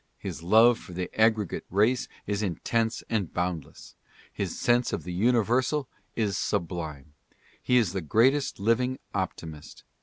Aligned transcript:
His 0.17 0.41
love 0.41 0.79
for 0.79 0.93
the 0.93 1.13
aggregate 1.13 1.63
race 1.69 2.07
is 2.25 2.41
intense 2.41 3.03
and 3.07 3.31
boundless. 3.31 3.93
His 4.33 4.57
sense 4.57 4.91
of 4.93 5.03
the 5.03 5.13
universal 5.13 5.87
is 6.15 6.39
sublime. 6.39 7.13
He 7.61 7.77
is 7.77 7.93
the 7.93 8.01
greatest 8.01 8.59
living 8.59 8.97
optimist. 9.13 9.83